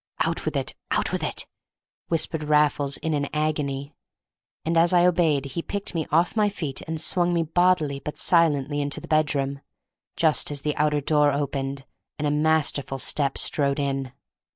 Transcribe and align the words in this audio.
"Out 0.21 0.45
with 0.45 0.55
it—out 0.55 1.11
with 1.11 1.21
it!" 1.21 1.45
whispered 2.07 2.45
Raffles 2.45 2.97
in 2.97 3.13
an 3.13 3.27
agony; 3.35 3.93
and 4.65 4.75
as 4.75 4.93
I 4.93 5.05
obeyed 5.05 5.45
he 5.45 5.61
picked 5.61 5.93
me 5.93 6.07
off 6.11 6.35
my 6.35 6.49
feet 6.49 6.81
and 6.87 6.99
swung 6.99 7.35
me 7.35 7.43
bodily 7.43 7.99
but 7.99 8.17
silently 8.17 8.81
into 8.81 8.99
the 8.99 9.07
bedroom, 9.07 9.61
just 10.17 10.49
as 10.49 10.63
the 10.63 10.75
outer 10.75 11.01
door 11.01 11.31
opened, 11.31 11.85
and 12.17 12.27
a 12.27 12.31
masterful 12.31 12.97
step 12.97 13.37
strode 13.37 13.79
in. 13.79 14.11